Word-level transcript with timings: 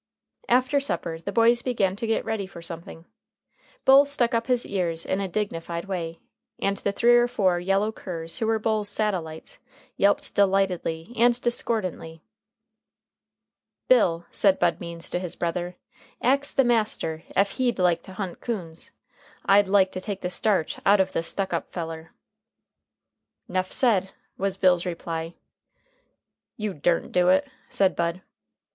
After 0.49 0.79
supper, 0.79 1.19
the 1.19 1.31
boys 1.31 1.61
began 1.61 1.95
to 1.97 2.07
get 2.07 2.25
ready 2.25 2.47
for 2.47 2.59
something. 2.63 3.05
Bull 3.85 4.05
stuck 4.05 4.33
up 4.33 4.47
his 4.47 4.65
ears 4.65 5.05
in 5.05 5.21
a 5.21 5.27
dignified 5.27 5.85
way, 5.85 6.17
and 6.57 6.77
the 6.77 6.91
three 6.91 7.15
or 7.17 7.27
four 7.27 7.59
yellow 7.59 7.91
curs 7.91 8.39
who 8.39 8.47
were 8.47 8.57
Bull's 8.57 8.89
satellites 8.89 9.59
yelped 9.97 10.33
delightedly 10.33 11.13
and 11.15 11.39
discordantly. 11.39 12.23
"Bill," 13.89 14.25
said 14.31 14.57
Bud 14.57 14.79
Means 14.79 15.07
to 15.11 15.19
his 15.19 15.35
brother, 15.35 15.75
"ax 16.19 16.51
the 16.51 16.63
master 16.63 17.21
ef 17.35 17.51
he'd 17.51 17.77
like 17.77 18.01
to 18.01 18.13
hunt 18.13 18.41
coons. 18.41 18.89
I'd 19.45 19.67
like 19.67 19.91
to 19.91 20.01
take 20.01 20.21
the 20.21 20.31
starch 20.31 20.79
out 20.83 20.97
uv 20.99 21.11
the 21.11 21.21
stuck 21.21 21.53
up 21.53 21.71
feller." 21.71 22.09
"'Nough 23.47 23.71
said," 23.71 24.09
was 24.35 24.57
Bill's 24.57 24.83
reply. 24.83 25.35
"You 26.57 26.73
durn't 26.73 27.11
do 27.11 27.29
it," 27.29 27.47
said 27.69 27.95
Bud. 27.95 28.23